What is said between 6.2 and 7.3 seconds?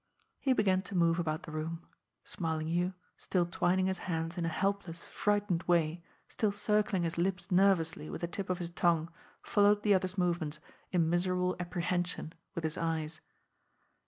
still circling his